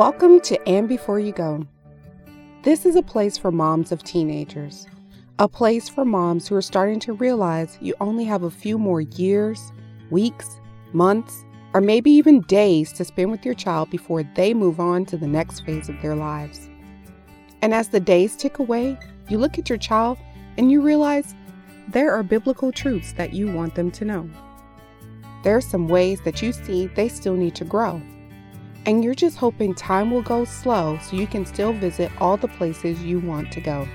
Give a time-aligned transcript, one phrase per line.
[0.00, 1.66] Welcome to And Before You Go.
[2.62, 4.86] This is a place for moms of teenagers,
[5.38, 9.02] a place for moms who are starting to realize you only have a few more
[9.02, 9.72] years,
[10.10, 10.58] weeks,
[10.94, 11.44] months,
[11.74, 15.26] or maybe even days to spend with your child before they move on to the
[15.26, 16.70] next phase of their lives.
[17.60, 18.98] And as the days tick away,
[19.28, 20.16] you look at your child
[20.56, 21.34] and you realize
[21.88, 24.30] there are biblical truths that you want them to know.
[25.44, 28.00] There are some ways that you see they still need to grow.
[28.86, 32.48] And you're just hoping time will go slow so you can still visit all the
[32.48, 33.86] places you want to go.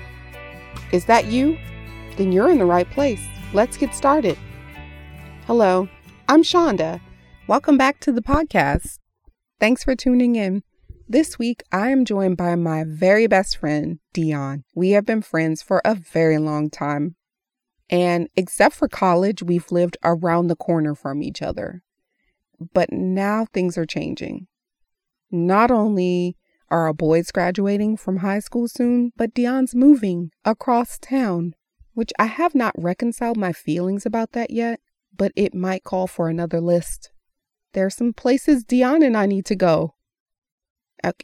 [0.92, 1.58] Is that you?
[2.16, 3.20] Then you're in the right place.
[3.52, 4.38] Let's get started.
[5.46, 5.88] Hello,
[6.28, 7.00] I'm Shonda.
[7.48, 9.00] Welcome back to the podcast.
[9.58, 10.62] Thanks for tuning in.
[11.08, 14.62] This week, I am joined by my very best friend, Dionne.
[14.74, 17.16] We have been friends for a very long time.
[17.90, 21.82] And except for college, we've lived around the corner from each other.
[22.72, 24.46] But now things are changing.
[25.36, 26.36] Not only
[26.70, 31.54] are our boys graduating from high school soon, but Dionne's moving across town,
[31.92, 34.80] which I have not reconciled my feelings about that yet,
[35.16, 37.10] but it might call for another list.
[37.74, 39.94] There are some places Dionne and I need to go.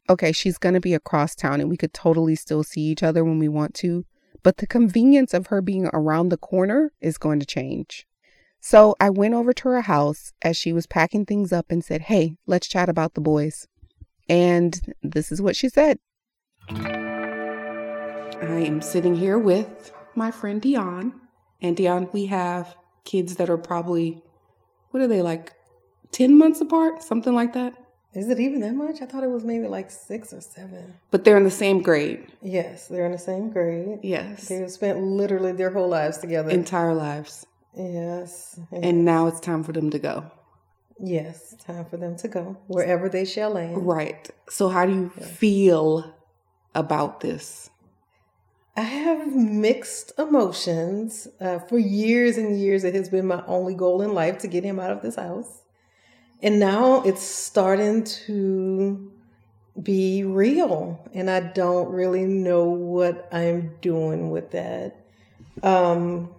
[0.09, 3.25] Okay, she's going to be across town and we could totally still see each other
[3.25, 4.05] when we want to,
[4.43, 8.07] but the convenience of her being around the corner is going to change.
[8.61, 12.03] So I went over to her house as she was packing things up and said,
[12.03, 13.67] Hey, let's chat about the boys.
[14.29, 15.99] And this is what she said
[16.69, 21.13] I am sitting here with my friend Dionne.
[21.61, 24.23] And Dionne, we have kids that are probably,
[24.91, 25.53] what are they like,
[26.13, 27.03] 10 months apart?
[27.03, 27.75] Something like that?
[28.15, 29.01] Is it even that much?
[29.01, 30.95] I thought it was maybe like six or seven.
[31.11, 32.27] But they're in the same grade.
[32.43, 34.01] Yes, they're in the same grade.
[34.03, 34.49] Yes.
[34.49, 36.51] They've spent literally their whole lives together.
[36.51, 37.47] Entire lives.
[37.75, 38.61] Yes.
[38.71, 40.31] And now it's time for them to go.
[40.99, 43.87] Yes, time for them to go wherever they shall land.
[43.87, 44.31] Right.
[44.49, 46.15] So, how do you feel
[46.75, 47.71] about this?
[48.77, 51.29] I have mixed emotions.
[51.41, 54.65] Uh, for years and years, it has been my only goal in life to get
[54.65, 55.63] him out of this house.
[56.43, 59.13] And now it's starting to
[59.81, 61.07] be real.
[61.13, 64.97] And I don't really know what I'm doing with that.
[65.63, 66.31] Um,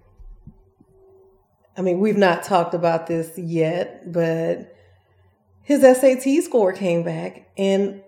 [1.76, 4.76] I mean, we've not talked about this yet, but
[5.64, 8.02] his SAT score came back and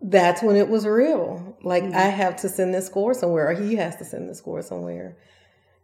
[0.00, 1.56] that's when it was real.
[1.62, 1.94] Like mm-hmm.
[1.96, 5.16] I have to send this score somewhere or he has to send the score somewhere.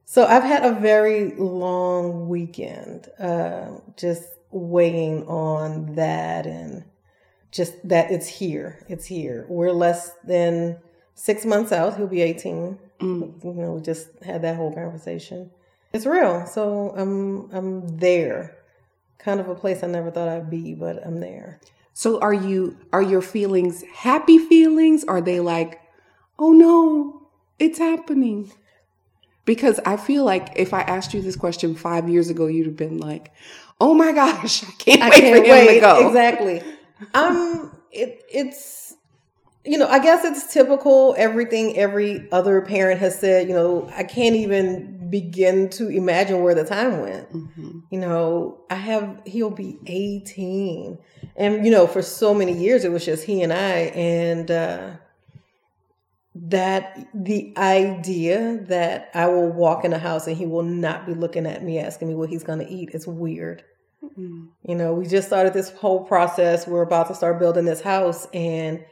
[0.04, 6.84] So I've had a very long weekend, uh, just weighing on that and
[7.52, 8.84] just that it's here.
[8.88, 9.44] It's here.
[9.48, 10.78] We're less than
[11.14, 11.96] six months out.
[11.96, 12.78] He'll be 18.
[13.00, 13.44] Mm.
[13.44, 15.50] You know, we just had that whole conversation.
[15.92, 16.46] It's real.
[16.46, 18.56] So I'm I'm there.
[19.18, 21.60] Kind of a place I never thought I'd be, but I'm there.
[21.92, 25.04] So are you are your feelings happy feelings?
[25.04, 25.80] Are they like,
[26.38, 27.28] oh no,
[27.58, 28.52] it's happening?
[29.44, 32.76] Because I feel like if I asked you this question five years ago, you'd have
[32.76, 33.32] been like,
[33.80, 35.68] oh my gosh, I can't I wait can't for wait.
[35.68, 36.06] him to go.
[36.08, 36.62] Exactly.
[37.14, 38.94] um, it, it's,
[39.64, 41.14] you know, I guess it's typical.
[41.16, 46.54] Everything every other parent has said, you know, I can't even begin to imagine where
[46.54, 47.32] the time went.
[47.32, 47.78] Mm-hmm.
[47.90, 50.98] You know, I have, he'll be 18.
[51.36, 53.92] And, you know, for so many years, it was just he and I.
[53.94, 54.90] And, uh,
[56.34, 61.14] that the idea that I will walk in a house and he will not be
[61.14, 63.64] looking at me asking me what he's going to eat is weird.
[64.02, 64.46] Mm-hmm.
[64.64, 66.66] You know, we just started this whole process.
[66.66, 68.84] We're about to start building this house, and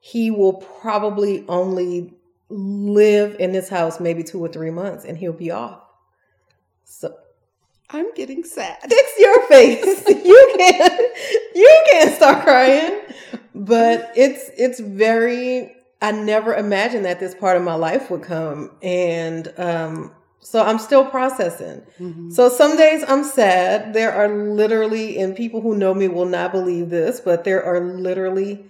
[0.00, 2.14] he will probably only
[2.50, 5.82] live in this house maybe two or three months and he'll be off.
[6.84, 7.14] So
[7.90, 8.78] I'm getting sad.
[8.88, 10.04] Fix your face.
[10.08, 11.02] you can't.
[11.54, 13.00] you can't start crying.
[13.54, 18.70] But it's it's very I never imagined that this part of my life would come.
[18.82, 21.82] And um, so I'm still processing.
[21.98, 22.30] Mm-hmm.
[22.30, 23.92] So some days I'm sad.
[23.92, 27.80] There are literally, and people who know me will not believe this, but there are
[27.80, 28.64] literally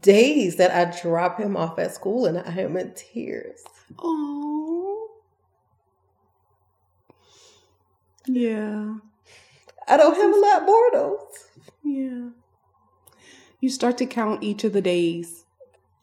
[0.00, 3.62] days that I drop him off at school and I am in tears.
[3.98, 5.10] Oh.
[8.26, 8.94] Yeah.
[9.86, 11.28] I don't have a lot more though.
[11.82, 12.28] Yeah.
[13.60, 15.44] You start to count each of the days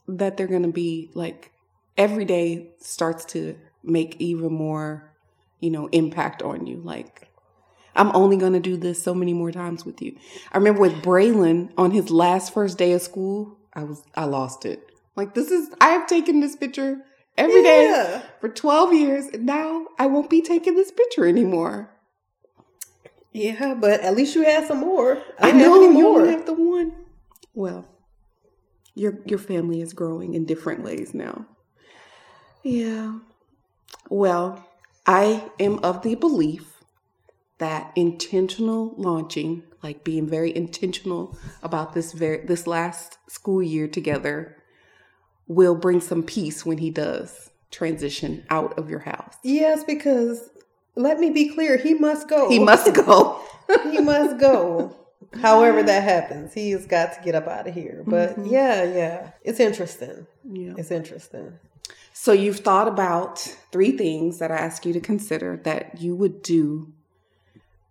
[0.07, 1.51] that they're going to be like
[1.97, 5.13] every day starts to make even more,
[5.59, 6.77] you know, impact on you.
[6.77, 7.27] Like,
[7.95, 10.15] I'm only going to do this so many more times with you.
[10.51, 14.65] I remember with Braylon on his last first day of school, I was, I lost
[14.65, 14.87] it.
[15.15, 17.01] Like, this is, I have taken this picture
[17.37, 18.21] every day yeah.
[18.39, 21.89] for 12 years, and now I won't be taking this picture anymore.
[23.33, 25.21] Yeah, but at least you had some more.
[25.39, 26.93] I, I know you only have the one.
[27.53, 27.87] Well,
[28.93, 31.45] your your family is growing in different ways now.
[32.63, 33.19] Yeah.
[34.09, 34.67] Well,
[35.05, 36.83] I am of the belief
[37.57, 44.57] that intentional launching, like being very intentional about this very this last school year together,
[45.47, 49.35] will bring some peace when he does transition out of your house.
[49.43, 50.49] Yes, because
[50.95, 52.49] let me be clear, he must go.
[52.49, 53.41] He must go.
[53.91, 54.95] he must go.
[55.41, 58.03] However that happens, he has got to get up out of here.
[58.05, 58.47] But mm-hmm.
[58.47, 60.27] yeah, yeah, it's interesting.
[60.43, 61.57] Yeah, it's interesting.
[62.13, 63.39] So you've thought about
[63.71, 66.91] three things that I ask you to consider that you would do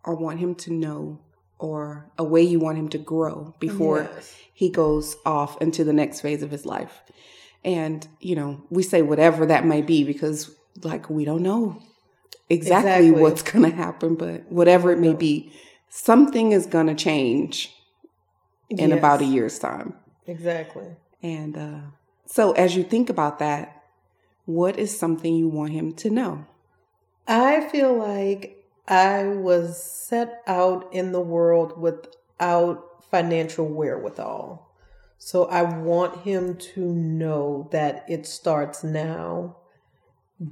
[0.04, 1.18] or want him to know
[1.60, 4.34] or a way you want him to grow before yes.
[4.52, 7.02] he goes off into the next phase of his life.
[7.62, 11.82] And, you know, we say whatever that may be because like we don't know
[12.48, 13.22] exactly, exactly.
[13.22, 15.52] what's going to happen, but whatever it may be,
[15.90, 17.74] something is going to change
[18.70, 18.98] in yes.
[18.98, 19.94] about a year's time.
[20.26, 20.96] Exactly.
[21.22, 21.80] And uh,
[22.24, 23.84] so, as you think about that,
[24.46, 26.46] what is something you want him to know?
[27.28, 34.70] I feel like I was set out in the world without financial wherewithal.
[35.18, 39.56] So I want him to know that it starts now.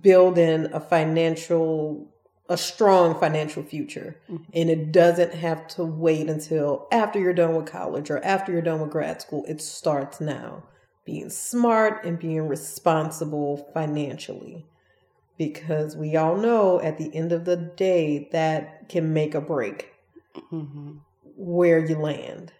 [0.02, 2.12] Building a financial
[2.50, 4.16] a strong financial future.
[4.30, 4.44] Mm-hmm.
[4.54, 8.62] and it doesn't have to wait until after you're done with college or after you're
[8.62, 9.44] done with grad school.
[9.46, 10.64] It starts now.
[11.04, 14.66] Being smart and being responsible financially
[15.38, 19.92] because we all know at the end of the day that can make a break
[20.52, 20.96] mm-hmm.
[21.36, 22.52] where you land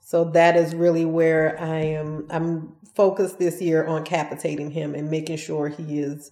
[0.00, 5.10] so that is really where i am i'm focused this year on capitating him and
[5.10, 6.30] making sure he is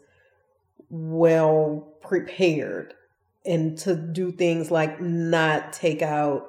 [0.91, 2.95] well prepared
[3.45, 6.49] and to do things like not take out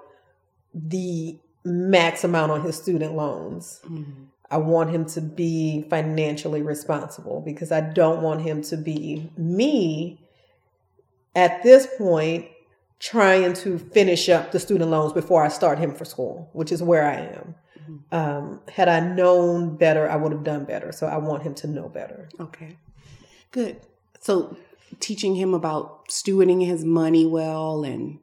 [0.73, 3.81] the max amount on his student loans.
[3.85, 4.23] Mm-hmm.
[4.51, 10.19] I want him to be financially responsible because I don't want him to be me
[11.33, 12.47] at this point
[12.99, 16.83] trying to finish up the student loans before I start him for school, which is
[16.83, 17.55] where I am.
[17.79, 18.15] Mm-hmm.
[18.15, 20.91] Um, had I known better, I would have done better.
[20.91, 22.29] So I want him to know better.
[22.39, 22.77] Okay,
[23.51, 23.79] good.
[24.19, 24.57] So
[24.99, 28.19] teaching him about stewarding his money well and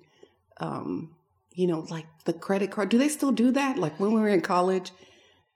[0.59, 1.17] um,
[1.53, 2.89] you know, like the credit card.
[2.89, 3.79] Do they still do that?
[3.79, 4.93] Like when we were in college?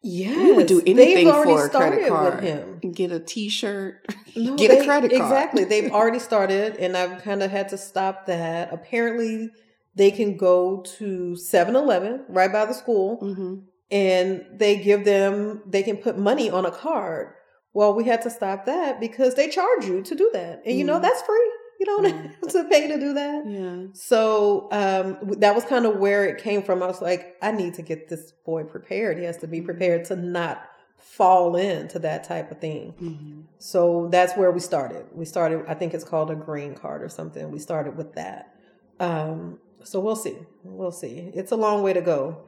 [0.02, 2.43] Yeah, we would do anything for a credit card.
[2.43, 2.81] Him.
[2.93, 4.06] Get a T-shirt,
[4.37, 5.22] no, get they, a credit card.
[5.22, 8.72] Exactly, they've already started, and I've kind of had to stop that.
[8.72, 9.50] Apparently,
[9.94, 13.60] they can go to 7-Eleven right by the school, mm-hmm.
[13.90, 17.34] and they give them they can put money on a card
[17.75, 20.62] well, we had to stop that because they charge you to do that.
[20.66, 21.02] And you know, mm.
[21.02, 21.52] that's free.
[21.82, 22.23] You don't mm.
[22.43, 23.44] have to pay to do that.
[23.44, 23.87] Yeah.
[23.93, 26.81] So um, that was kind of where it came from.
[26.81, 29.19] I was like, I need to get this boy prepared.
[29.19, 29.67] He has to be mm-hmm.
[29.67, 30.64] prepared to not
[30.96, 32.94] fall into that type of thing.
[33.02, 33.40] Mm-hmm.
[33.58, 35.06] So that's where we started.
[35.12, 37.50] We started, I think it's called a green card or something.
[37.50, 38.55] We started with that.
[39.00, 40.37] Um, so we'll see.
[40.62, 41.32] We'll see.
[41.34, 42.44] It's a long way to go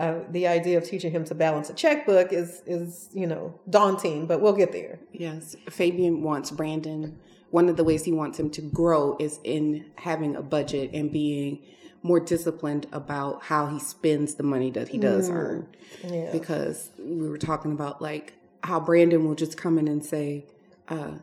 [0.00, 4.26] uh, the idea of teaching him to balance a checkbook is is you know daunting,
[4.26, 4.98] but we'll get there.
[5.12, 7.18] Yes, Fabian wants Brandon.
[7.50, 11.12] One of the ways he wants him to grow is in having a budget and
[11.12, 11.62] being
[12.02, 15.34] more disciplined about how he spends the money that he does mm.
[15.34, 15.68] earn.
[16.02, 16.30] Yeah.
[16.32, 18.32] Because we were talking about like
[18.62, 20.46] how Brandon will just come in and say,
[20.88, 21.18] uh,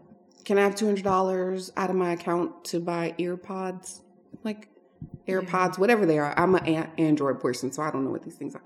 [0.46, 4.02] "Can I have two hundred dollars out of my account to buy earpods?"
[4.44, 4.70] Like
[5.28, 6.34] AirPods, whatever they are.
[6.38, 8.64] I'm an Android person, so I don't know what these things are.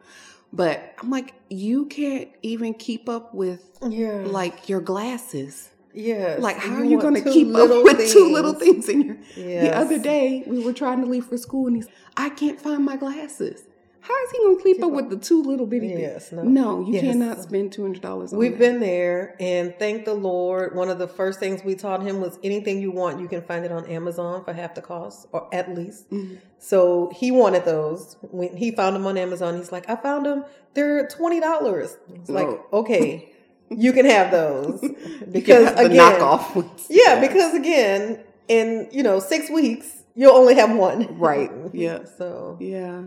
[0.54, 4.24] But I'm like, you can't even keep up with yeah.
[4.26, 5.70] like your glasses.
[5.94, 6.38] Yeah.
[6.40, 8.14] Like, how you are you going to keep up with things.
[8.14, 9.18] two little things in your?
[9.36, 9.64] Yes.
[9.64, 12.84] The other day, we were trying to leave for school, and he's, I can't find
[12.84, 13.64] my glasses.
[14.04, 16.44] How is he going to keep up with the two little bitty yes, things?
[16.44, 17.04] No, no you yes.
[17.04, 18.32] cannot spend two hundred dollars.
[18.34, 18.60] We've that.
[18.60, 20.76] been there, and thank the Lord.
[20.76, 23.64] One of the first things we taught him was anything you want, you can find
[23.64, 26.10] it on Amazon for half the cost, or at least.
[26.10, 26.36] Mm-hmm.
[26.58, 28.18] So he wanted those.
[28.22, 30.46] When he found them on Amazon, he's like, "I found them.
[30.74, 31.96] They're twenty dollars."
[32.28, 33.32] Like, okay,
[33.70, 34.82] you can have those
[35.32, 36.88] because again, knockoff ones.
[36.90, 41.20] Yeah, because again, in you know six weeks, you'll only have one.
[41.20, 41.52] Right.
[41.74, 42.04] Yeah.
[42.18, 43.04] so yeah.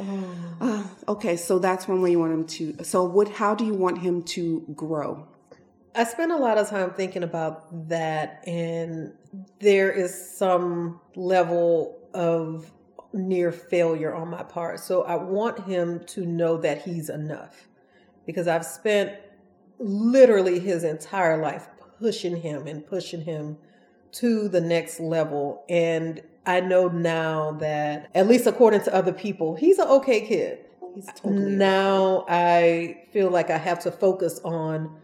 [0.00, 0.56] Oh.
[0.60, 2.84] Uh, okay, so that's one way you want him to.
[2.84, 3.28] So, what?
[3.28, 5.26] How do you want him to grow?
[5.94, 9.12] I spend a lot of time thinking about that, and
[9.58, 12.70] there is some level of
[13.12, 14.80] near failure on my part.
[14.80, 17.68] So, I want him to know that he's enough
[18.24, 19.18] because I've spent
[19.78, 23.58] literally his entire life pushing him and pushing him
[24.12, 25.64] to the next level.
[25.68, 30.58] And I know now that, at least according to other people, he's an okay kid.
[31.16, 34.96] totally now I feel like I have to focus on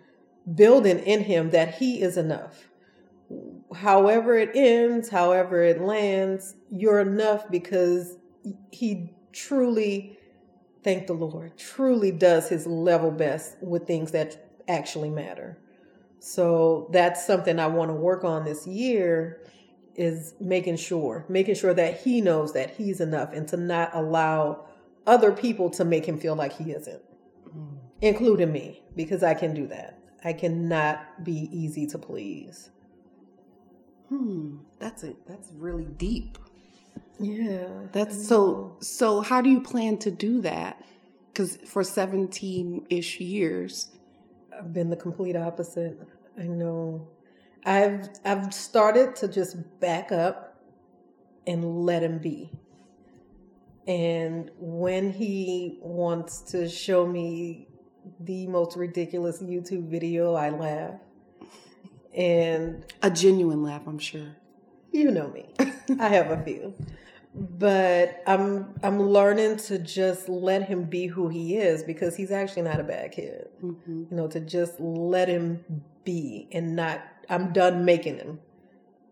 [0.54, 2.68] building in him that he is enough.
[3.74, 8.16] However it ends, however it lands, you're enough because
[8.70, 10.18] he truly,
[10.82, 15.58] thank the Lord, truly does his level best with things that actually matter.
[16.26, 19.40] So that's something I want to work on this year
[19.94, 24.66] is making sure, making sure that he knows that he's enough and to not allow
[25.06, 27.00] other people to make him feel like he isn't,
[27.56, 27.78] mm.
[28.00, 30.00] including me, because I can do that.
[30.24, 32.70] I cannot be easy to please.
[34.08, 35.14] Hmm, that's it.
[35.28, 36.38] That's really deep.
[37.20, 37.68] Yeah.
[37.92, 40.84] That's so so how do you plan to do that?
[41.34, 43.92] Cuz for 17ish years
[44.58, 45.98] I've been the complete opposite.
[46.38, 47.08] I know.
[47.64, 50.62] I've I've started to just back up
[51.46, 52.52] and let him be.
[53.86, 57.68] And when he wants to show me
[58.20, 60.94] the most ridiculous YouTube video, I laugh.
[62.14, 64.36] And a genuine laugh, I'm sure.
[64.90, 65.52] You know me.
[66.00, 66.74] I have a few.
[67.38, 72.62] But I'm I'm learning to just let him be who he is because he's actually
[72.62, 73.48] not a bad kid.
[73.62, 74.04] Mm-hmm.
[74.10, 75.62] You know, to just let him
[76.04, 78.40] be and not I'm done making him.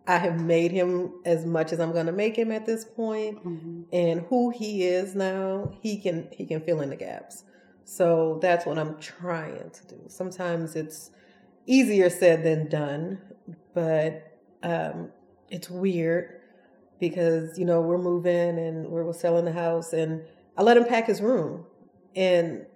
[0.07, 3.43] I have made him as much as I'm going to make him at this point,
[3.43, 3.83] mm-hmm.
[3.93, 7.45] and who he is now, he can he can fill in the gaps.
[7.85, 10.01] So that's what I'm trying to do.
[10.09, 11.11] Sometimes it's
[11.67, 13.19] easier said than done,
[13.75, 15.11] but um,
[15.51, 16.41] it's weird
[17.09, 20.23] because you know we're moving and we're selling the house, and
[20.57, 21.67] I let him pack his room.
[22.17, 22.67] And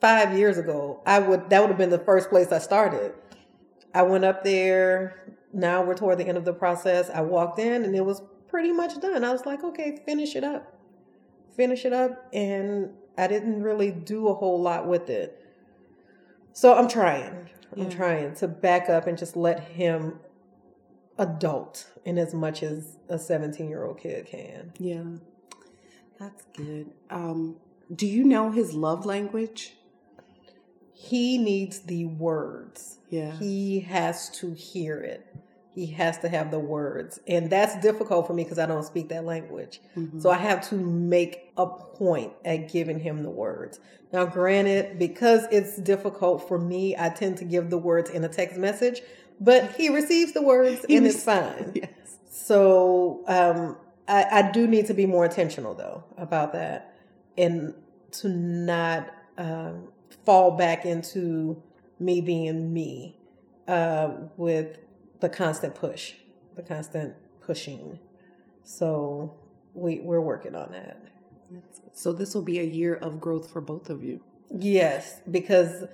[0.00, 3.12] five years ago, I would that would have been the first place I started.
[3.94, 5.22] I went up there
[5.52, 7.10] now we're toward the end of the process.
[7.10, 9.24] I walked in and it was pretty much done.
[9.24, 10.78] I was like, okay, finish it up.
[11.56, 12.28] Finish it up.
[12.32, 15.38] And I didn't really do a whole lot with it.
[16.52, 17.50] So I'm trying.
[17.76, 20.18] I'm trying to back up and just let him
[21.22, 24.72] adult in as much as a 17 year old kid can.
[24.78, 25.04] Yeah.
[26.18, 26.90] That's good.
[27.10, 27.56] Um,
[27.94, 29.74] do you know his love language?
[30.92, 32.98] He needs the words.
[33.10, 33.32] Yeah.
[33.32, 35.26] He has to hear it
[35.74, 39.08] he has to have the words and that's difficult for me because i don't speak
[39.08, 40.20] that language mm-hmm.
[40.20, 43.80] so i have to make a point at giving him the words
[44.12, 48.28] now granted because it's difficult for me i tend to give the words in a
[48.28, 49.00] text message
[49.40, 51.90] but he receives the words and it's fine yes.
[52.30, 53.76] so um,
[54.08, 56.96] I, I, do need to be more intentional though about that
[57.38, 57.74] and
[58.12, 59.88] to not um,
[60.24, 61.62] fall back into
[61.98, 63.16] me being me
[63.68, 64.78] uh, with
[65.20, 66.14] the constant push,
[66.56, 67.98] the constant pushing.
[68.64, 69.34] So
[69.74, 71.00] we we're working on that.
[71.92, 74.20] So this will be a year of growth for both of you.
[74.50, 75.84] Yes, because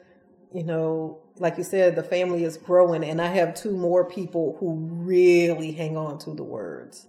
[0.52, 4.56] you know, like you said, the family is growing, and I have two more people
[4.58, 7.06] who really hang on to the words,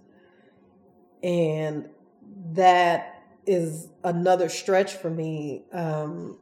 [1.22, 1.88] and
[2.52, 5.64] that is another stretch for me.
[5.72, 6.36] Um,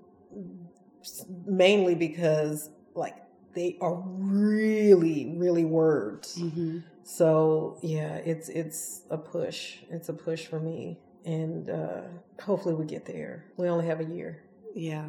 [1.47, 3.17] mainly because like
[3.55, 6.39] they are really, really words.
[6.39, 6.79] Mm-hmm.
[7.05, 9.79] So yeah, it's it's a push.
[9.91, 12.03] It's a push for me, and uh,
[12.43, 13.47] hopefully we get there.
[13.57, 14.43] We only have a year.
[14.75, 15.07] Yeah,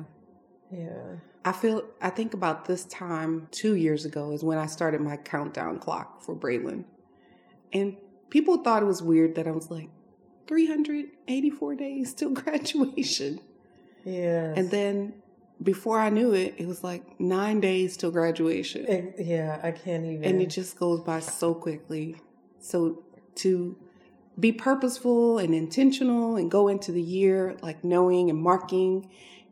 [0.71, 1.15] yeah.
[1.45, 1.83] I feel.
[2.01, 6.21] I think about this time two years ago is when I started my countdown clock
[6.21, 6.83] for Braylon,
[7.71, 7.95] and
[8.29, 9.89] people thought it was weird that I was like
[10.47, 13.39] 384 days till graduation.
[14.03, 15.13] Yeah, and then
[15.61, 18.85] before I knew it, it was like nine days till graduation.
[18.88, 20.23] It, yeah, I can't even.
[20.23, 22.17] And it just goes by so quickly.
[22.59, 23.03] So
[23.35, 23.77] to
[24.39, 29.09] be purposeful and intentional and go into the year like knowing and marking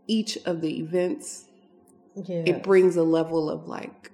[0.07, 1.45] each of the events,
[2.15, 2.47] yes.
[2.47, 4.11] it brings a level of like,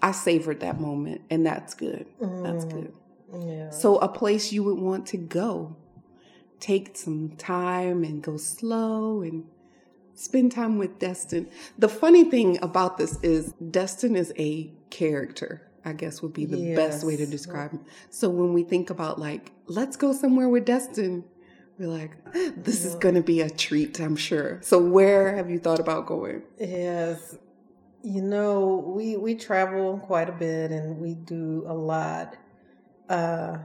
[0.00, 2.06] I savored that moment and that's good.
[2.20, 2.92] Mm, that's good.
[3.32, 3.70] Yeah.
[3.70, 5.76] So a place you would want to go.
[6.60, 9.44] Take some time and go slow and
[10.14, 11.48] spend time with Destin.
[11.78, 16.58] The funny thing about this is Destin is a character, I guess would be the
[16.58, 16.76] yes.
[16.76, 17.84] best way to describe him.
[18.10, 21.24] So when we think about like, let's go somewhere with Destin,
[21.78, 22.16] we're like,
[22.56, 22.90] this yeah.
[22.90, 24.60] is going to be a treat, I'm sure.
[24.62, 26.42] So where have you thought about going?
[26.58, 27.38] Yes.
[28.04, 32.36] You know, we we travel quite a bit and we do a lot.
[33.08, 33.58] Uh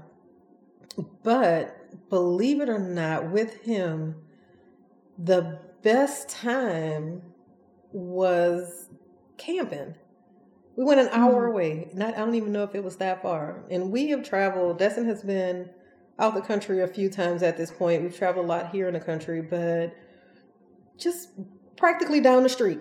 [1.23, 4.15] but believe it or not, with him,
[5.17, 7.21] the best time
[7.91, 8.89] was
[9.37, 9.95] camping.
[10.75, 11.51] We went an hour mm.
[11.51, 11.89] away.
[11.93, 13.63] Not I don't even know if it was that far.
[13.71, 14.77] And we have traveled.
[14.77, 15.69] Destin has been
[16.19, 18.01] out the country a few times at this point.
[18.01, 19.95] We've traveled a lot here in the country, but
[20.97, 21.29] just
[21.75, 22.79] practically down the street.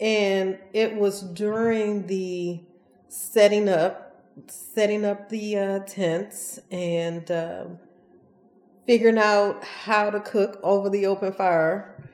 [0.00, 2.60] And it was during the
[3.08, 7.64] setting up, setting up the uh, tents and uh,
[8.86, 12.08] figuring out how to cook over the open fire.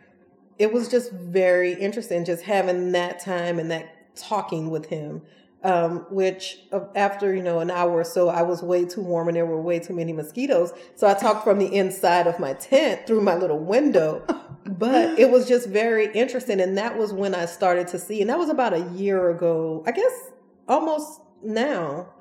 [0.58, 5.22] It was just very interesting, just having that time and that talking with him.
[5.64, 9.28] Um, which uh, after you know an hour or so, I was way too warm
[9.28, 10.74] and there were way too many mosquitoes.
[10.94, 14.22] So I talked from the inside of my tent through my little window.
[14.66, 18.30] But it was just very interesting, and that was when I started to see, and
[18.30, 20.32] that was about a year ago, I guess,
[20.66, 22.14] almost now.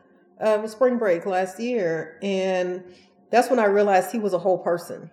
[0.44, 2.84] Uh, it was spring break last year, and
[3.32, 5.10] that's when I realized he was a whole person.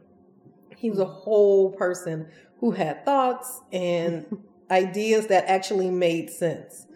[0.77, 4.27] He was a whole person who had thoughts and
[4.71, 6.87] ideas that actually made sense.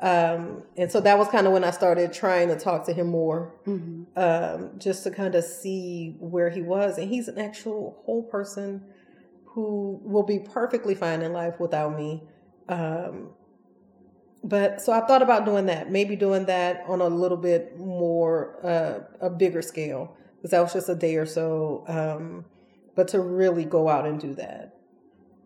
[0.00, 3.08] Um, and so that was kind of when I started trying to talk to him
[3.08, 4.02] more, mm-hmm.
[4.16, 6.98] um, just to kind of see where he was.
[6.98, 8.82] And he's an actual whole person
[9.46, 12.24] who will be perfectly fine in life without me.
[12.68, 13.30] Um,
[14.42, 18.58] but so I thought about doing that, maybe doing that on a little bit more,
[18.66, 21.84] uh, a bigger scale, because that was just a day or so.
[21.88, 22.44] Um,
[22.94, 24.76] but to really go out and do that,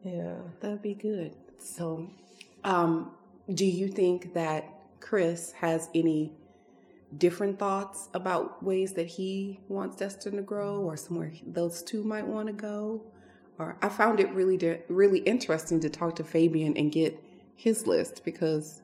[0.03, 1.35] yeah, that'd be good.
[1.59, 2.11] So,
[2.65, 3.13] um,
[3.53, 4.65] do you think that
[5.01, 6.33] Chris has any
[7.17, 12.27] different thoughts about ways that he wants Destin to grow or somewhere those two might
[12.27, 13.03] want to go?
[13.59, 17.19] Or I found it really really interesting to talk to Fabian and get
[17.57, 18.83] his list because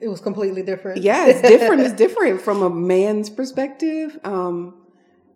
[0.00, 1.02] it was completely different.
[1.02, 1.82] Yeah, it's different.
[1.82, 4.18] it's different from a man's perspective.
[4.24, 4.74] Um,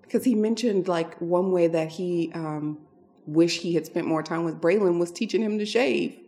[0.03, 2.79] because he mentioned like one way that he um,
[3.27, 6.19] wished he had spent more time with Braylon was teaching him to shave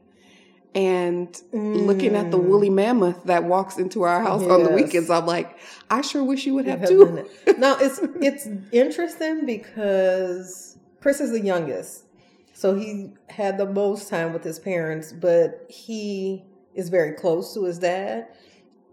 [0.75, 1.87] and mm.
[1.87, 4.51] looking at the woolly mammoth that walks into our house yes.
[4.51, 5.59] on the weekends, I'm like,
[5.91, 7.29] I sure wish you would have, have too.
[7.59, 12.05] now it's it's interesting because Chris is the youngest,
[12.53, 17.65] so he had the most time with his parents, but he is very close to
[17.65, 18.29] his dad,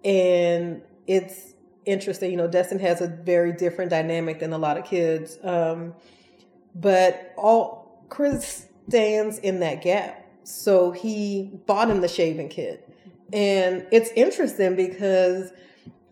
[0.04, 1.54] and it's
[1.86, 2.32] interesting.
[2.32, 5.94] You know, Destin has a very different dynamic than a lot of kids, um,
[6.74, 12.88] but all Chris stands in that gap so he bought him the shaving kit.
[13.34, 15.52] And it's interesting because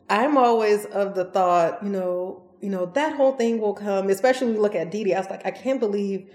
[0.09, 4.47] I'm always of the thought, you know, you know, that whole thing will come, especially
[4.47, 5.13] when we look at Dee.
[5.13, 6.29] I was like, I can't believe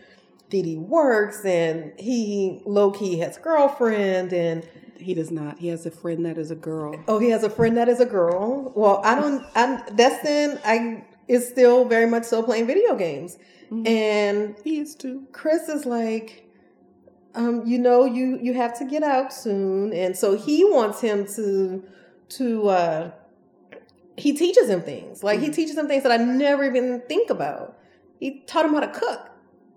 [0.48, 5.58] Dee works and he low key has a girlfriend and he does not.
[5.58, 6.98] He has a friend that is a girl.
[7.06, 8.72] Oh, he has a friend that is a girl.
[8.74, 9.44] Well, I don't.
[9.54, 13.36] I Destin, I is still very much so playing video games,
[13.70, 13.86] mm-hmm.
[13.86, 15.26] and he is too.
[15.32, 16.49] Chris is like,
[17.34, 21.26] um, you know, you you have to get out soon, and so he wants him
[21.34, 21.84] to
[22.30, 23.10] to uh,
[24.16, 25.54] he teaches him things like he mm-hmm.
[25.54, 27.78] teaches him things that I never even think about.
[28.18, 29.30] He taught him how to cook,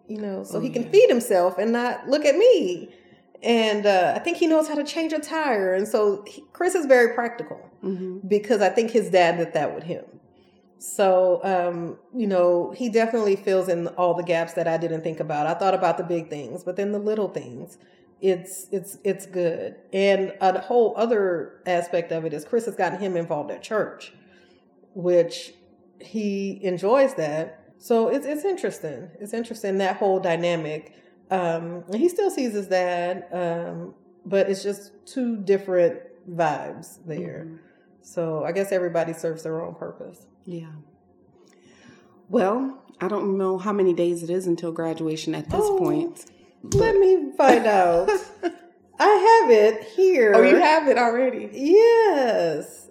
[0.08, 0.90] you know, so oh, he can yeah.
[0.90, 2.94] feed himself and not look at me.
[3.42, 6.76] And uh, I think he knows how to change a tire, and so he, Chris
[6.76, 8.26] is very practical mm-hmm.
[8.28, 10.06] because I think his dad did that with him.
[10.86, 15.22] So, um, you know, he definitely fills in all the gaps that I didn't think
[15.22, 15.48] about.
[15.48, 17.78] I thought about the big things, but then the little things,
[18.20, 19.76] it's it's it's good.
[19.94, 24.12] And a whole other aspect of it is Chris has gotten him involved at church,
[24.94, 25.54] which
[26.02, 27.64] he enjoys that.
[27.78, 29.10] So it's it's interesting.
[29.22, 30.94] It's interesting that whole dynamic.
[31.32, 33.94] Um, he still sees his dad, um,
[34.26, 37.46] but it's just two different vibes there.
[37.46, 37.56] Mm-hmm.
[38.04, 40.28] So I guess everybody serves their own purpose.
[40.46, 40.68] Yeah.
[42.30, 46.26] Well, I don't know how many days it is until graduation at this oh, point.
[46.64, 48.10] Let me find out.
[49.00, 50.34] I have it here.
[50.36, 51.50] Oh, you have it already?
[51.52, 52.90] Yes.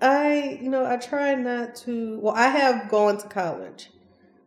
[0.00, 2.18] I, you know, I try not to.
[2.20, 3.90] Well, I have gone to college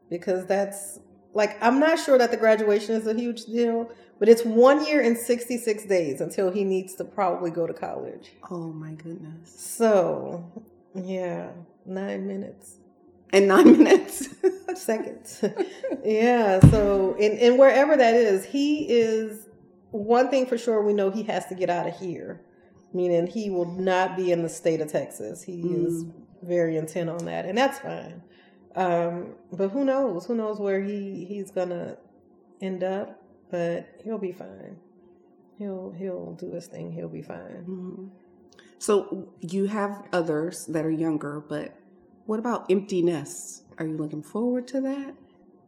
[0.09, 0.99] because that's
[1.33, 5.01] like, I'm not sure that the graduation is a huge deal, but it's one year
[5.01, 8.31] and 66 days until he needs to probably go to college.
[8.51, 9.53] Oh, my goodness.
[9.57, 11.51] So, yeah
[11.89, 12.77] nine minutes.
[13.31, 14.29] And nine minutes.
[14.75, 15.43] Seconds.
[16.05, 16.59] yeah.
[16.69, 19.47] So, and, and wherever that is, he is
[19.91, 22.41] one thing for sure we know he has to get out of here,
[22.93, 25.43] meaning he will not be in the state of Texas.
[25.43, 25.85] He mm.
[25.85, 26.05] is
[26.43, 28.21] very intent on that, and that's fine.
[28.75, 30.27] Um, but who knows?
[30.27, 31.97] Who knows where he he's gonna
[32.61, 33.18] end up?
[33.49, 34.77] But he'll be fine.
[35.57, 36.91] He'll he'll do his thing.
[36.91, 37.65] He'll be fine.
[37.67, 38.05] Mm-hmm.
[38.77, 41.75] So you have others that are younger, but
[42.25, 43.63] what about empty nests?
[43.77, 45.15] Are you looking forward to that?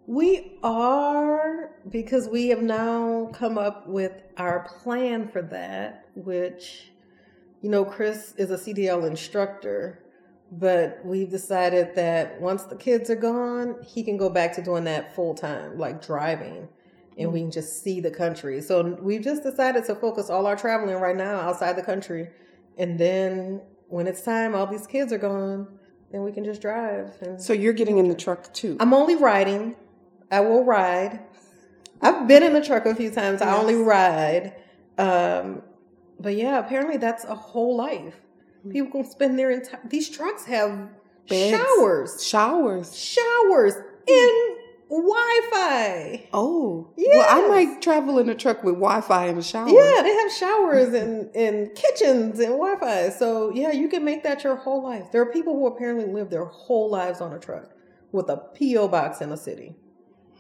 [0.08, 6.92] We are because we have now come up with our plan for that, which,
[7.62, 10.04] you know, Chris is a CDL instructor,
[10.52, 14.86] but we've decided that once the kids are gone, he can go back to doing
[14.86, 16.68] that full time, like driving.
[17.18, 18.62] And we can just see the country.
[18.62, 22.30] So we've just decided to focus all our traveling right now outside the country.
[22.78, 25.68] And then when it's time, all these kids are gone,
[26.12, 27.12] then we can just drive.
[27.22, 28.78] And So you're getting in the truck too.
[28.80, 29.76] I'm only riding.
[30.32, 31.20] I will ride.
[32.02, 33.42] I've been in the truck a few times.
[33.42, 34.54] I only ride.
[34.98, 35.62] Um,
[36.20, 38.16] but yeah, apparently that's a whole life.
[38.70, 39.80] People can spend their entire.
[39.88, 40.90] These trucks have
[41.28, 41.58] Beds.
[41.58, 42.96] showers, Showers.
[42.96, 43.74] showers,
[44.08, 44.51] and
[44.98, 46.28] Wi-Fi.
[46.34, 46.90] Oh.
[46.98, 47.08] yeah.
[47.18, 49.70] Well, I might travel in a truck with Wi-Fi and a shower.
[49.70, 53.10] Yeah, they have showers and, and kitchens and Wi-Fi.
[53.10, 55.12] So yeah, you can make that your whole life.
[55.12, 57.72] There are people who apparently live their whole lives on a truck
[58.12, 59.76] with a PO box in a city.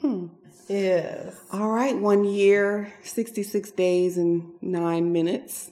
[0.02, 0.28] Hmm.
[0.68, 1.36] Yes.
[1.52, 1.98] All right.
[1.98, 5.72] One year, 66 days, and nine minutes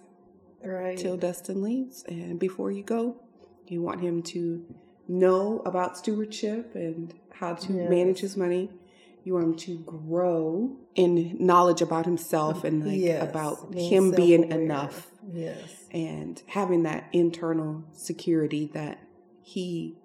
[0.63, 0.97] Right.
[0.97, 2.03] till Destin leaves.
[2.07, 3.15] And before you go,
[3.67, 4.65] you want him to
[5.07, 7.89] know about stewardship and how to Yes.
[7.89, 8.69] manage his money.
[9.23, 14.11] You want him to grow in knowledge about himself and like Yes, about being him
[14.11, 14.61] being self-aware.
[14.63, 15.85] enough Yes.
[15.91, 18.97] and having that internal security that
[19.41, 19.95] he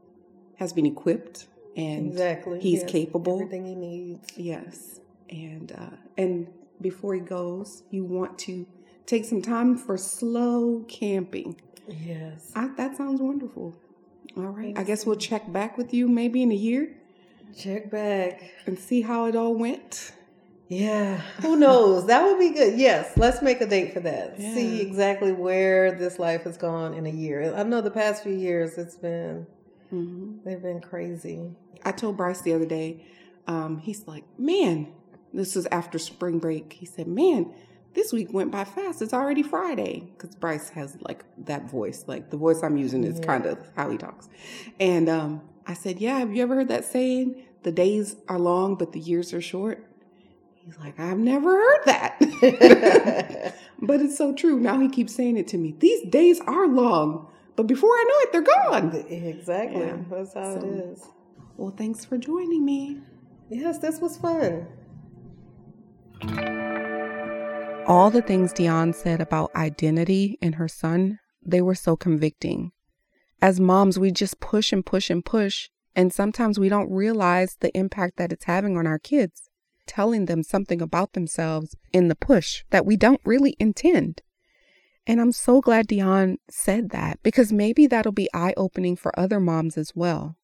[0.56, 2.60] has been equipped and Exactly.
[2.60, 3.34] he's Yes, capable.
[3.40, 4.28] Everything he needs.
[4.36, 6.46] Yes, and uh, and
[6.80, 8.66] before he goes, you want to
[9.06, 11.56] take some time for slow camping.
[11.88, 12.52] Yes.
[12.54, 13.74] I, that sounds wonderful.
[14.36, 16.96] All right, I guess we'll check back with you maybe in a year
[17.56, 18.42] Check back.
[18.66, 20.12] and see how it all went.
[20.68, 21.18] Yeah.
[21.42, 22.06] Who knows?
[22.06, 22.78] That would be good.
[22.78, 23.16] Yes.
[23.16, 24.36] Let's make a date for that.
[24.38, 24.54] Yeah.
[24.54, 27.54] See exactly where this life has gone in a year.
[27.54, 29.46] I know the past few years it's been
[29.90, 31.50] hmm they've been crazy.
[31.84, 33.04] I told Bryce the other day.
[33.46, 34.88] Um, he's like, "Man,
[35.34, 37.52] this is after spring break." He said, "Man."
[37.92, 39.02] This week went by fast.
[39.02, 42.02] It's already Friday because Bryce has like that voice.
[42.08, 43.26] Like the voice I'm using is Yeah.
[43.26, 44.28] kind of how he talks.
[44.80, 47.42] And um, I said, "Yeah, have you ever heard that saying?
[47.62, 49.84] The days are long, but the years are short."
[50.54, 54.58] He's like, "I've never heard that," but it's so true.
[54.60, 55.74] Now he keeps saying it to me.
[55.78, 58.94] These days are long, but before I know it, they're gone.
[59.10, 59.80] exactly.
[59.80, 59.96] Yeah.
[60.10, 61.02] That's how So- it is.
[61.56, 62.98] Well, thanks for joining me.
[63.48, 64.66] Yes, this was fun.
[67.86, 72.72] All the things Dionne said about identity and her son, they were so convicting.
[73.44, 77.76] As moms, we just push and push and push, and sometimes we don't realize the
[77.76, 79.50] impact that it's having on our kids,
[79.86, 84.22] telling them something about themselves in the push that we don't really intend.
[85.06, 89.40] And I'm so glad Dionne said that because maybe that'll be eye opening for other
[89.40, 90.38] moms as well.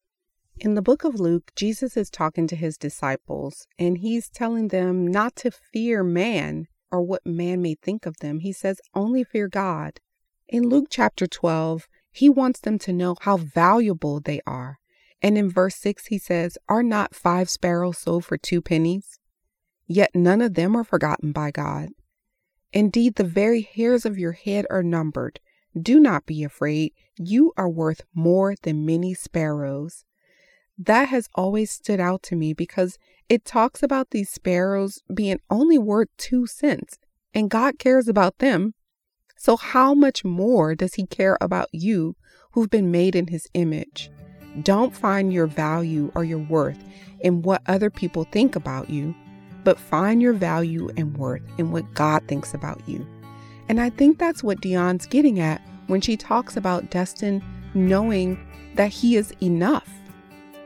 [0.59, 5.07] In the book of Luke, Jesus is talking to his disciples and he's telling them
[5.07, 8.41] not to fear man or what man may think of them.
[8.41, 9.99] He says, only fear God.
[10.47, 14.79] In Luke chapter 12, he wants them to know how valuable they are.
[15.21, 19.19] And in verse 6, he says, Are not five sparrows sold for two pennies?
[19.87, 21.89] Yet none of them are forgotten by God.
[22.73, 25.39] Indeed, the very hairs of your head are numbered.
[25.79, 26.93] Do not be afraid.
[27.17, 30.05] You are worth more than many sparrows.
[30.77, 32.97] That has always stood out to me because
[33.29, 36.97] it talks about these sparrows being only worth two cents,
[37.33, 38.73] and God cares about them.
[39.43, 42.15] So, how much more does He care about you
[42.51, 44.11] who've been made in His image?
[44.61, 46.77] Don't find your value or your worth
[47.21, 49.15] in what other people think about you,
[49.63, 53.03] but find your value and worth in what God thinks about you.
[53.67, 58.37] And I think that's what Dionne's getting at when she talks about Destin knowing
[58.75, 59.89] that he is enough.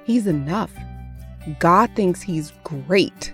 [0.03, 0.73] He's enough.
[1.59, 3.31] God thinks he's great.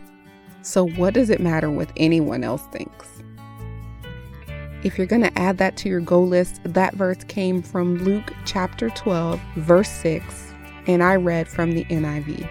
[0.61, 3.20] So, what does it matter what anyone else thinks?
[4.83, 8.33] If you're going to add that to your goal list, that verse came from Luke
[8.45, 10.53] chapter 12, verse 6,
[10.87, 12.49] and I read from the NIV.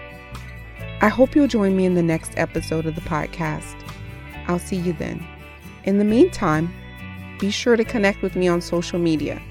[1.01, 3.75] I hope you'll join me in the next episode of the podcast.
[4.47, 5.25] I'll see you then.
[5.83, 6.73] In the meantime,
[7.37, 9.41] be sure to connect with me on social media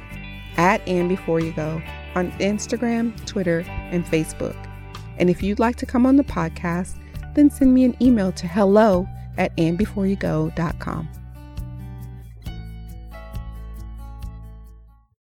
[0.56, 1.82] at and before you go
[2.14, 4.56] on Instagram, Twitter, and Facebook.
[5.18, 6.98] And if you'd like to come on the podcast,
[7.34, 11.08] then send me an email to hello at andbeforeyougo.com.